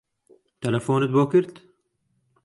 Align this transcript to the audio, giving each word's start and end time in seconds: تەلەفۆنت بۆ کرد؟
تەلەفۆنت 0.65 1.13
بۆ 1.17 1.25
کرد؟ 1.35 1.59